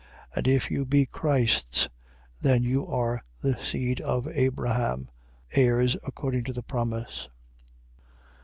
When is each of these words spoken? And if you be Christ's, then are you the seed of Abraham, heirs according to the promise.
And 0.35 0.47
if 0.47 0.71
you 0.71 0.83
be 0.83 1.05
Christ's, 1.05 1.87
then 2.39 2.65
are 2.87 3.21
you 3.23 3.47
the 3.47 3.55
seed 3.61 4.01
of 4.01 4.27
Abraham, 4.29 5.11
heirs 5.51 5.95
according 6.07 6.43
to 6.45 6.53
the 6.53 6.63
promise. 6.63 7.29